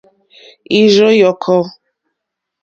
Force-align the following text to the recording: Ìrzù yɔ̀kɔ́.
Ìrzù 0.79 1.07
yɔ̀kɔ́. 1.21 1.61